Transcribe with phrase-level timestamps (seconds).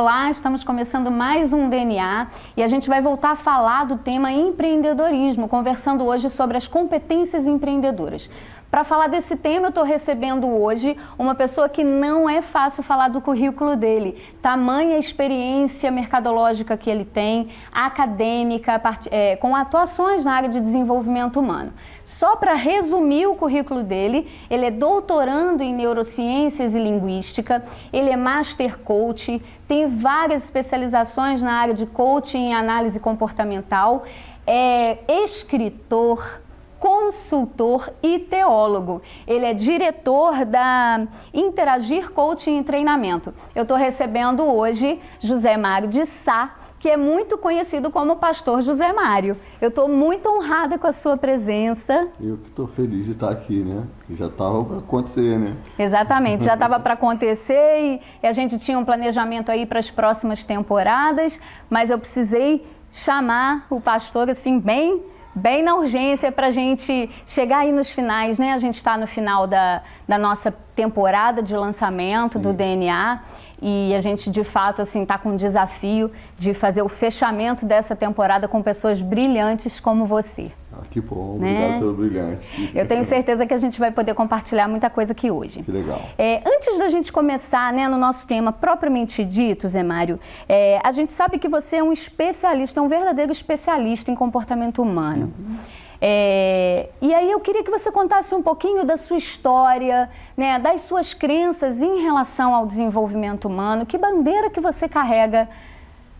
[0.00, 4.32] Olá, estamos começando mais um DNA e a gente vai voltar a falar do tema
[4.32, 8.30] empreendedorismo, conversando hoje sobre as competências empreendedoras.
[8.70, 13.08] Para falar desse tema, eu estou recebendo hoje uma pessoa que não é fácil falar
[13.08, 14.22] do currículo dele.
[14.40, 18.80] Tamanha experiência mercadológica que ele tem, acadêmica,
[19.10, 21.72] é, com atuações na área de desenvolvimento humano.
[22.04, 28.16] Só para resumir o currículo dele, ele é doutorando em neurociências e linguística, ele é
[28.16, 34.04] master coach, tem várias especializações na área de coaching e análise comportamental,
[34.46, 36.40] é escritor,
[36.80, 39.02] consultor e teólogo.
[39.26, 43.32] Ele é diretor da Interagir Coaching e Treinamento.
[43.54, 48.90] Eu estou recebendo hoje José Mário de Sá, que é muito conhecido como Pastor José
[48.90, 49.36] Mário.
[49.60, 52.08] Eu estou muito honrada com a sua presença.
[52.18, 53.84] Eu que estou feliz de estar aqui, né?
[54.16, 55.56] Já estava para acontecer, né?
[55.78, 60.42] Exatamente, já estava para acontecer e, a gente tinha um planejamento aí para as próximas
[60.42, 65.02] temporadas, mas eu precisei chamar o pastor assim bem
[65.34, 68.52] bem na urgência para a gente chegar aí nos finais, né?
[68.52, 72.40] A gente está no final da, da nossa temporada de lançamento Sim.
[72.40, 73.20] do DNA
[73.60, 77.94] e a gente de fato assim está com um desafio de fazer o fechamento dessa
[77.94, 80.50] temporada com pessoas brilhantes como você.
[80.72, 81.50] Ah, que bom, né?
[81.50, 82.70] obrigado pelo brilhante.
[82.74, 85.62] Eu tenho certeza que a gente vai poder compartilhar muita coisa aqui hoje.
[85.62, 86.00] Que legal.
[86.16, 90.92] É, antes da gente começar né, no nosso tema propriamente dito, Zé Mário, é, a
[90.92, 95.32] gente sabe que você é um especialista, um verdadeiro especialista em comportamento humano.
[95.38, 95.56] Uhum.
[96.00, 100.82] É, e aí eu queria que você contasse um pouquinho da sua história, né, das
[100.82, 103.84] suas crenças em relação ao desenvolvimento humano.
[103.84, 105.48] Que bandeira que você carrega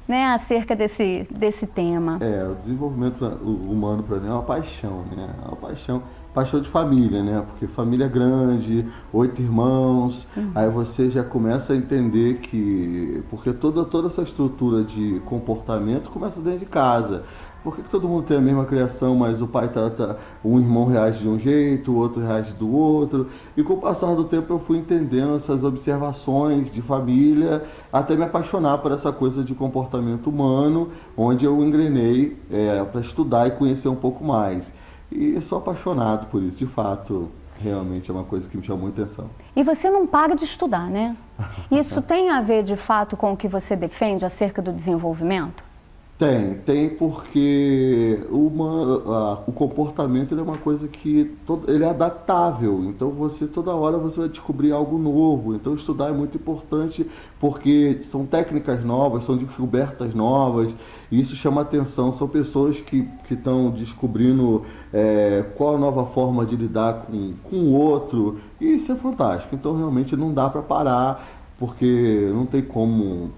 [0.06, 2.18] né, acerca desse, desse tema?
[2.20, 5.30] É, o desenvolvimento humano para mim é uma paixão, né?
[5.44, 6.02] É uma paixão,
[6.34, 7.44] paixão de família, né?
[7.46, 10.50] Porque família grande, oito irmãos, uhum.
[10.54, 16.40] aí você já começa a entender que porque toda toda essa estrutura de comportamento começa
[16.40, 17.24] dentro de casa.
[17.62, 20.86] Por que, que, todo mundo tem a mesma criação, mas o pai trata, um irmão
[20.86, 23.26] reage de um jeito, o outro reage do outro?
[23.54, 28.22] E com o passar do tempo eu fui entendendo essas observações de família, até me
[28.22, 33.88] apaixonar por essa coisa de comportamento humano, onde eu engrenei é, para estudar e conhecer
[33.88, 34.72] um pouco mais.
[35.10, 37.30] E sou apaixonado por isso, de fato.
[37.62, 39.28] Realmente é uma coisa que me chamou a atenção.
[39.54, 41.14] E você não para de estudar, né?
[41.70, 45.62] Isso tem a ver de fato com o que você defende acerca do desenvolvimento?
[46.20, 52.84] Tem, tem porque uma, a, o comportamento é uma coisa que todo, ele é adaptável,
[52.84, 55.54] então você toda hora você vai descobrir algo novo.
[55.54, 57.08] Então estudar é muito importante
[57.40, 60.76] porque são técnicas novas, são descobertas novas,
[61.10, 62.12] e isso chama atenção.
[62.12, 67.72] São pessoas que estão descobrindo é, qual a nova forma de lidar com, com o
[67.72, 69.54] outro, e isso é fantástico.
[69.54, 71.26] Então realmente não dá para parar,
[71.58, 73.30] porque não tem como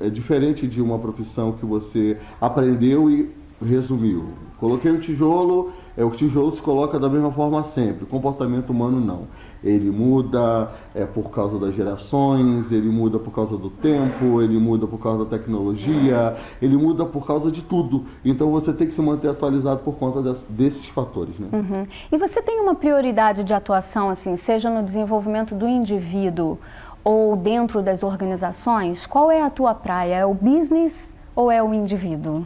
[0.00, 3.30] é, é, diferente de uma profissão que você aprendeu e
[3.64, 4.26] resumiu.
[4.58, 8.04] Coloquei o tijolo, é, o tijolo se coloca da mesma forma sempre.
[8.04, 9.26] O comportamento humano não.
[9.62, 14.86] Ele muda é, por causa das gerações, ele muda por causa do tempo, ele muda
[14.86, 18.04] por causa da tecnologia, ele muda por causa de tudo.
[18.24, 21.38] Então você tem que se manter atualizado por conta des, desses fatores.
[21.38, 21.48] Né?
[21.52, 21.86] Uhum.
[22.10, 26.58] E você tem uma prioridade de atuação, assim, seja no desenvolvimento do indivíduo
[27.06, 30.16] ou dentro das organizações, qual é a tua praia?
[30.16, 32.44] É o business ou é o indivíduo?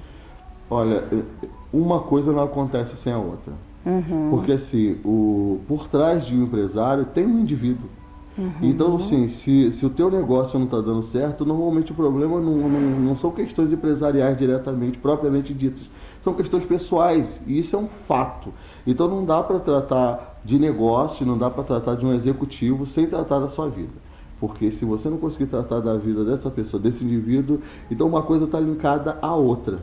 [0.69, 1.03] Olha,
[1.72, 3.54] uma coisa não acontece sem a outra.
[3.87, 4.28] Uhum.
[4.28, 7.88] Porque assim, o, por trás de um empresário tem um indivíduo.
[8.37, 8.53] Uhum.
[8.60, 12.69] Então, assim, se, se o teu negócio não está dando certo, normalmente o problema não,
[12.69, 15.91] não, não, são questões empresariais diretamente, propriamente ditas.
[16.22, 18.53] São questões pessoais, e isso é um fato.
[18.87, 23.06] Então não dá para tratar de negócio, não dá para tratar de um executivo sem
[23.06, 24.09] tratar da sua vida.
[24.41, 27.60] Porque se você não conseguir tratar da vida dessa pessoa, desse indivíduo,
[27.91, 29.81] então uma coisa está linkada à outra.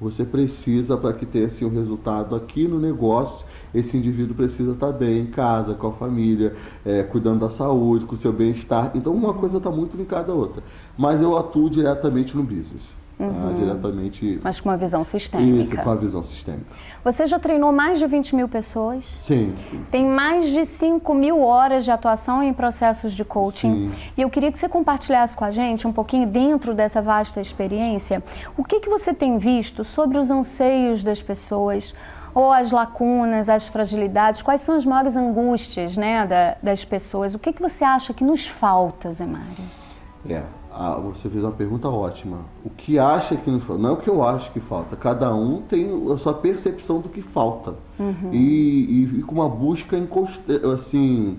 [0.00, 4.88] Você precisa, para que tenha assim, um resultado aqui no negócio, esse indivíduo precisa estar
[4.88, 8.90] tá bem em casa, com a família, é, cuidando da saúde, com o seu bem-estar.
[8.96, 10.60] Então uma coisa está muito linkada à outra.
[10.98, 13.01] Mas eu atuo diretamente no business.
[13.18, 13.24] Tá?
[13.24, 13.54] Uhum.
[13.54, 14.40] diretamente.
[14.42, 15.62] Mas com uma visão sistêmica.
[15.62, 16.66] Isso, com a visão sistêmica.
[17.04, 19.04] Você já treinou mais de 20 mil pessoas?
[19.20, 19.82] Sim, sim.
[19.90, 23.90] Tem mais de 5 mil horas de atuação em processos de coaching.
[23.90, 23.92] Sim.
[24.16, 28.22] E eu queria que você compartilhasse com a gente um pouquinho, dentro dessa vasta experiência,
[28.56, 31.94] o que, que você tem visto sobre os anseios das pessoas,
[32.34, 37.34] ou as lacunas, as fragilidades, quais são as maiores angústias né, da, das pessoas?
[37.34, 39.81] O que, que você acha que nos falta, Zé Mário?
[40.28, 42.38] É, ah, você fez uma pergunta ótima.
[42.64, 43.82] O que acha que não falta?
[43.82, 44.96] Não é o que eu acho que falta.
[44.96, 47.74] Cada um tem a sua percepção do que falta.
[47.98, 48.32] Uhum.
[48.32, 49.96] E, e, e, com uma busca
[50.74, 51.38] assim,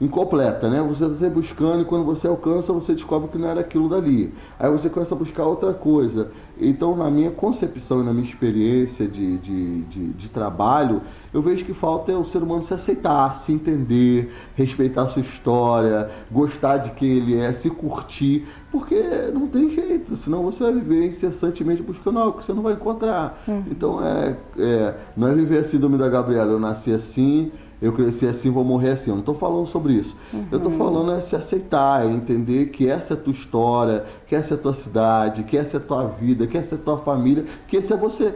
[0.00, 0.80] incompleta, né?
[0.82, 4.32] Você está buscando e quando você alcança, você descobre que não era aquilo dali.
[4.58, 6.30] Aí você começa a buscar outra coisa.
[6.60, 11.02] Então, na minha concepção e na minha experiência de, de, de, de trabalho,
[11.32, 15.22] eu vejo que falta é o ser humano se aceitar, se entender, respeitar a sua
[15.22, 19.00] história, gostar de quem ele é, se curtir, porque
[19.32, 23.40] não tem jeito, senão você vai viver incessantemente buscando algo que você não vai encontrar.
[23.46, 23.64] Uhum.
[23.70, 28.26] Então, é, é, não é viver a síndrome da Gabriela, eu nasci assim, eu cresci
[28.26, 29.10] assim, vou morrer assim.
[29.10, 30.16] Eu não estou falando sobre isso.
[30.32, 30.46] Uhum.
[30.50, 34.34] Eu estou falando é se aceitar, é entender que essa é a tua história, que
[34.34, 36.80] essa é a tua cidade, que essa é a tua vida, que essa é a
[36.80, 38.34] tua família, que esse é você.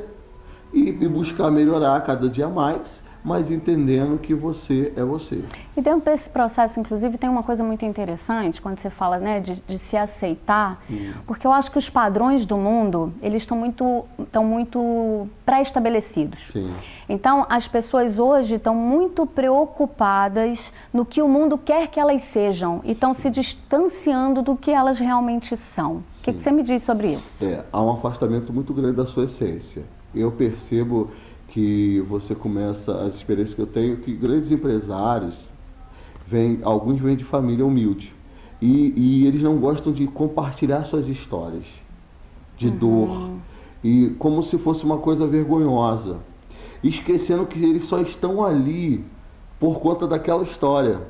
[0.73, 5.45] E, e buscar melhorar cada dia mais mas entendendo que você é você.
[5.77, 9.63] E dentro desse processo, inclusive, tem uma coisa muito interessante quando você fala né, de,
[9.63, 11.13] de se aceitar, hum.
[11.27, 16.53] porque eu acho que os padrões do mundo, eles estão muito, estão muito pré-estabelecidos.
[17.09, 22.81] Então, as pessoas hoje estão muito preocupadas no que o mundo quer que elas sejam
[22.85, 25.97] e estão se distanciando do que elas realmente são.
[25.97, 27.45] O que, que, você me diz sobre isso?
[27.45, 29.83] É, há um afastamento muito grande da sua essência.
[30.15, 31.11] Eu percebo
[31.53, 35.35] que você começa, as experiências que eu tenho, que grandes empresários,
[36.27, 38.15] vêm, alguns vêm de família humilde,
[38.59, 41.65] e, e eles não gostam de compartilhar suas histórias
[42.57, 42.77] de uhum.
[42.77, 43.31] dor,
[43.85, 46.21] e como se fosse uma coisa vergonhosa,
[46.83, 49.05] esquecendo que eles só estão ali
[49.61, 51.01] por conta daquela história.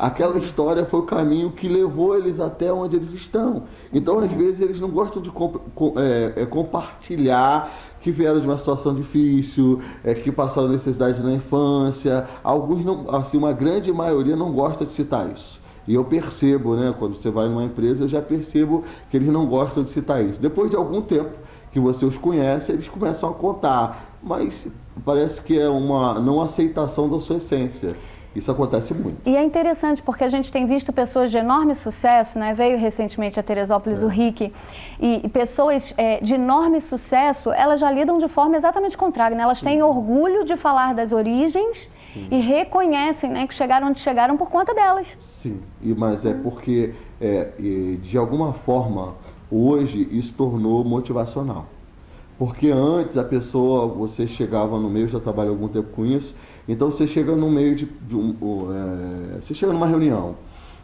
[0.00, 3.64] Aquela história foi o caminho que levou eles até onde eles estão.
[3.92, 5.56] Então, às vezes, eles não gostam de comp
[5.98, 7.70] é, é, compartilhar
[8.00, 12.26] que vieram de uma situação difícil, é, que passaram necessidade na infância.
[12.42, 15.60] Alguns não, assim, uma grande maioria não gosta de citar isso.
[15.86, 19.46] E eu percebo, né, quando você vai numa empresa, eu já percebo que eles não
[19.46, 20.40] gostam de citar isso.
[20.40, 21.30] Depois de algum tempo
[21.72, 24.68] que você os conhece, eles começam a contar, mas
[25.04, 27.96] parece que é uma não aceitação da sua essência.
[28.34, 29.18] Isso acontece muito.
[29.26, 32.54] E é interessante porque a gente tem visto pessoas de enorme sucesso, né?
[32.54, 34.04] Veio recentemente a Teresópolis é.
[34.04, 34.52] o Rick,
[35.00, 39.42] e, pessoas é, de enorme sucesso, elas já lidam de forma exatamente contrária, né?
[39.42, 39.66] Elas Sim.
[39.66, 42.28] têm orgulho de falar das origens Sim.
[42.30, 45.08] e reconhecem né, que chegaram onde chegaram por conta delas.
[45.18, 49.14] Sim, e, mas é porque, é, de alguma forma,
[49.50, 51.66] hoje isso tornou motivacional.
[52.40, 56.34] Porque antes a pessoa, você chegava no meio, já trabalhei algum tempo com isso,
[56.66, 58.34] então você chega no meio de, de um,
[58.72, 60.36] é, você chega numa reunião.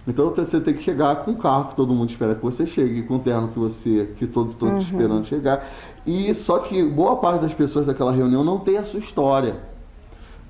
[0.06, 3.04] Então você tem que chegar com o carro que todo mundo espera que você chegue,
[3.04, 4.76] com o terno que você, que todos estão uhum.
[4.76, 5.66] esperando chegar.
[6.04, 9.56] E só que boa parte das pessoas daquela reunião não tem a sua história.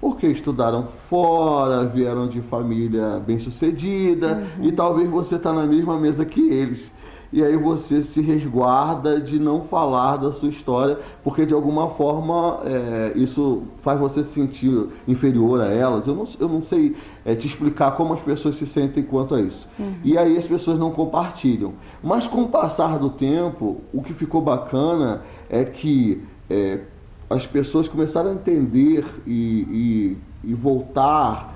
[0.00, 4.64] Porque estudaram fora, vieram de família bem sucedida, uhum.
[4.64, 6.90] e talvez você está na mesma mesa que eles
[7.32, 12.60] e aí você se resguarda de não falar da sua história, porque de alguma forma
[12.64, 16.06] é, isso faz você se sentir inferior a elas.
[16.06, 19.40] Eu não, eu não sei é, te explicar como as pessoas se sentem quanto a
[19.40, 19.68] isso.
[19.78, 19.94] Uhum.
[20.04, 21.74] E aí as pessoas não compartilham.
[22.02, 26.80] Mas com o passar do tempo, o que ficou bacana é que é,
[27.28, 31.54] as pessoas começaram a entender e, e, e voltar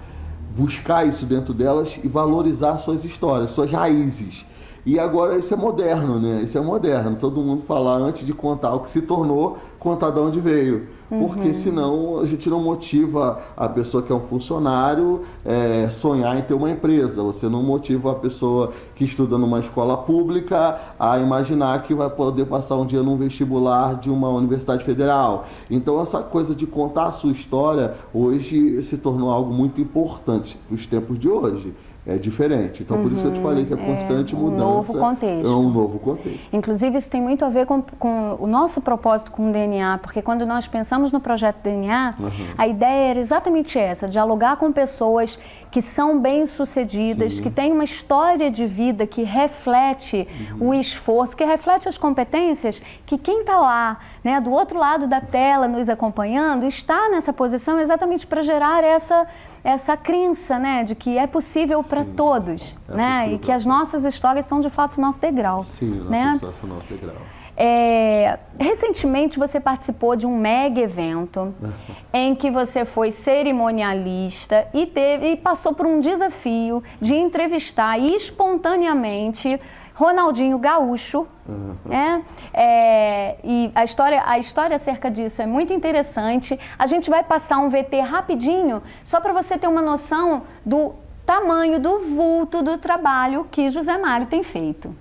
[0.56, 4.44] buscar isso dentro delas e valorizar suas histórias, suas raízes.
[4.84, 6.42] E agora isso é moderno, né?
[6.42, 7.16] Isso é moderno.
[7.20, 10.88] Todo mundo falar antes de contar o que se tornou, contar de onde veio.
[11.10, 11.26] Uhum.
[11.26, 16.42] Porque senão a gente não motiva a pessoa que é um funcionário é, sonhar em
[16.42, 17.22] ter uma empresa.
[17.22, 22.46] Você não motiva a pessoa que estuda numa escola pública a imaginar que vai poder
[22.46, 25.46] passar um dia num vestibular de uma universidade federal.
[25.68, 30.74] Então essa coisa de contar a sua história hoje se tornou algo muito importante para
[30.74, 31.74] os tempos de hoje
[32.10, 32.82] é diferente.
[32.82, 34.64] Então, uhum, por isso que eu te falei que a é constante é um mudança
[34.64, 35.46] novo contexto.
[35.46, 36.48] é um novo contexto.
[36.52, 40.20] Inclusive, isso tem muito a ver com, com o nosso propósito com o DNA, porque
[40.20, 42.30] quando nós pensamos no projeto DNA, uhum.
[42.58, 45.38] a ideia era exatamente essa, dialogar com pessoas
[45.70, 50.26] que são bem-sucedidas, que têm uma história de vida que reflete
[50.58, 50.70] uhum.
[50.70, 55.20] o esforço, que reflete as competências, que quem está lá, né, do outro lado da
[55.20, 59.26] tela, nos acompanhando, está nessa posição exatamente para gerar essa
[59.62, 64.04] essa crença, né, de que é possível para todos, é né, e que as nossas
[64.04, 65.62] histórias são de fato nosso degrau.
[65.62, 66.38] Sim, né?
[66.40, 67.16] nossa são nosso degrau.
[67.62, 71.54] É, recentemente você participou de um mega evento
[72.10, 79.60] em que você foi cerimonialista e, teve, e passou por um desafio de entrevistar espontaneamente
[79.94, 81.26] Ronaldinho Gaúcho.
[81.50, 81.76] Uhum.
[81.84, 82.22] Né?
[82.54, 86.58] É, e a história, a história acerca disso é muito interessante.
[86.78, 90.94] A gente vai passar um VT rapidinho, só para você ter uma noção do
[91.26, 94.94] tamanho, do vulto do trabalho que José Mário tem feito.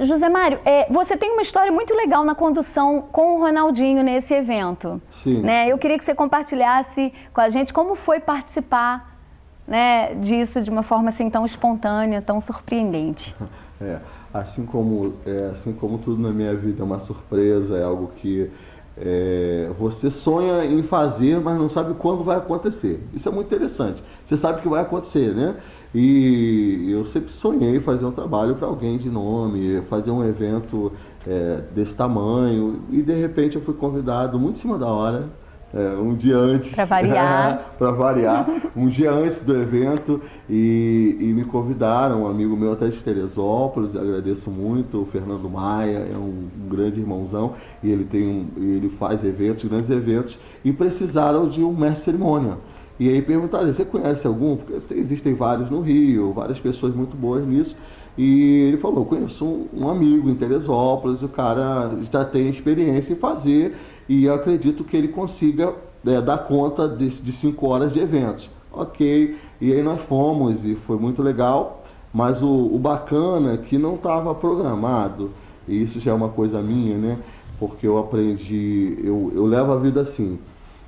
[0.00, 4.32] José Mário, é, você tem uma história muito legal na condução com o Ronaldinho nesse
[4.32, 5.02] evento.
[5.10, 5.40] Sim.
[5.40, 5.68] Né?
[5.68, 9.18] Eu queria que você compartilhasse com a gente como foi participar
[9.66, 13.34] né, disso de uma forma assim tão espontânea, tão surpreendente.
[13.80, 14.00] É,
[14.34, 18.50] assim como, é, assim como tudo na minha vida é uma surpresa, é algo que
[19.00, 23.00] é, você sonha em fazer, mas não sabe quando vai acontecer.
[23.14, 24.02] Isso é muito interessante.
[24.24, 25.56] Você sabe que vai acontecer, né?
[25.94, 30.92] E eu sempre sonhei fazer um trabalho para alguém de nome, fazer um evento
[31.26, 32.82] é, desse tamanho.
[32.90, 35.28] E de repente eu fui convidado muito em cima da hora
[35.72, 36.74] é, um dia antes.
[36.74, 37.72] Para variar.
[37.78, 38.46] para variar.
[38.74, 40.20] Um dia antes do evento.
[40.48, 46.08] E, e, me convidaram, um amigo meu até de Teresópolis, agradeço muito, o Fernando Maia,
[46.10, 50.72] é um, um grande irmãozão, e ele, tem um, ele faz eventos, grandes eventos, e
[50.72, 52.56] precisaram de um mestre cerimônia.
[52.98, 54.56] E aí perguntaram, você conhece algum?
[54.56, 57.76] Porque existem vários no Rio, várias pessoas muito boas nisso.
[58.16, 63.16] E ele falou, conheço um, um amigo em Teresópolis, o cara já tem experiência em
[63.16, 63.76] fazer
[64.08, 65.74] e eu acredito que ele consiga
[66.06, 68.50] é, dar conta de, de cinco horas de eventos.
[68.72, 73.76] Ok, e aí nós fomos e foi muito legal, mas o, o bacana é que
[73.76, 75.32] não estava programado,
[75.66, 77.18] e isso já é uma coisa minha, né?
[77.58, 80.38] Porque eu aprendi, eu, eu levo a vida assim,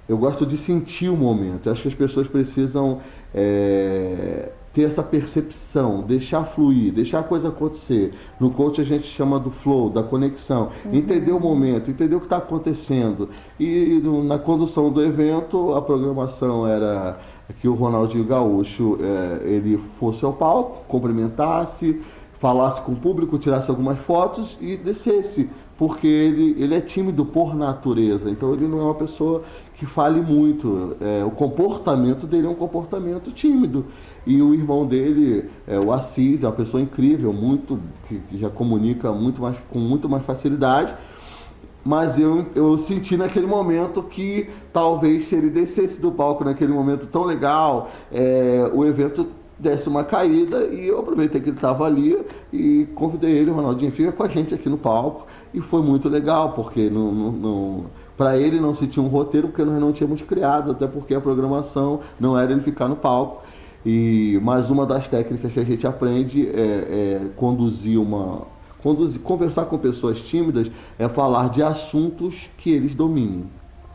[0.09, 1.67] eu gosto de sentir o momento.
[1.67, 3.01] Eu acho que as pessoas precisam
[3.35, 8.15] é, ter essa percepção, deixar fluir, deixar a coisa acontecer.
[8.39, 10.95] No coach a gente chama do flow, da conexão, uhum.
[10.95, 13.29] entender o momento, entender o que está acontecendo.
[13.59, 17.19] E na condução do evento, a programação era
[17.61, 22.01] que o Ronaldinho Gaúcho é, ele fosse ao palco, cumprimentasse,
[22.39, 25.51] falasse com o público, tirasse algumas fotos e descesse
[25.81, 29.43] porque ele, ele é tímido por natureza, então ele não é uma pessoa
[29.77, 30.95] que fale muito.
[31.01, 33.87] É, o comportamento dele é um comportamento tímido.
[34.27, 39.11] E o irmão dele, é, o Assis, é uma pessoa incrível, muito que, já comunica
[39.11, 40.95] muito mais, com muito mais facilidade.
[41.83, 47.07] Mas eu, eu senti naquele momento que talvez se ele descesse do palco naquele momento
[47.07, 49.27] tão legal, é, o evento
[49.61, 52.19] desse uma caída e eu aproveitei que ele estava ali
[52.53, 55.27] e convidei ele, Ronaldinho, fica com a gente aqui no palco.
[55.53, 57.85] E foi muito legal, porque não, não, não
[58.17, 61.21] para ele não se tinha um roteiro, porque nós não tínhamos criado, até porque a
[61.21, 63.43] programação não era ele ficar no palco.
[63.85, 68.43] E mais uma das técnicas que a gente aprende é, é conduzir uma.
[68.83, 73.45] Conduzir, conversar com pessoas tímidas é falar de assuntos que eles dominem.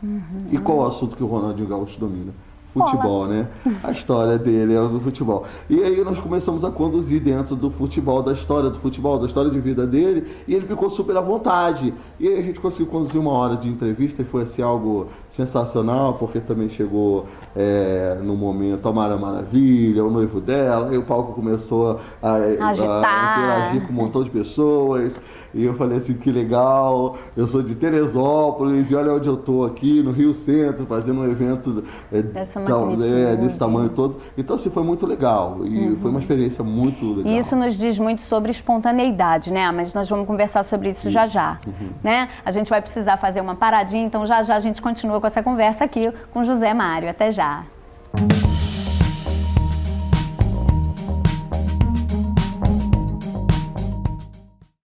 [0.02, 0.46] Uhum.
[0.50, 2.32] E qual o assunto que o Ronaldinho Gaúcho domina?
[2.76, 3.46] Futebol, né?
[3.82, 5.44] A história dele é do futebol.
[5.68, 9.50] E aí nós começamos a conduzir dentro do futebol, da história do futebol, da história
[9.50, 11.92] de vida dele, e ele ficou super à vontade.
[12.20, 16.14] E aí a gente conseguiu conduzir uma hora de entrevista e foi assim algo sensacional,
[16.14, 21.32] porque também chegou é, no momento a Mara Maravilha, o noivo dela, e o palco
[21.32, 25.20] começou a, a, a interagir com um montão de pessoas.
[25.54, 29.64] E eu falei assim, que legal, eu sou de Teresópolis e olha onde eu tô
[29.64, 32.22] aqui no Rio Centro, fazendo um evento é,
[32.66, 34.18] tal, é, desse tamanho todo.
[34.36, 35.96] Então, assim, foi muito legal e uhum.
[35.96, 37.32] foi uma experiência muito legal.
[37.32, 39.70] E isso nos diz muito sobre espontaneidade, né?
[39.70, 41.10] Mas nós vamos conversar sobre isso, isso.
[41.10, 41.88] já já, uhum.
[42.02, 42.28] né?
[42.44, 45.42] A gente vai precisar fazer uma paradinha, então já já a gente continua com essa
[45.42, 47.08] conversa aqui com José Mário.
[47.08, 47.64] Até já.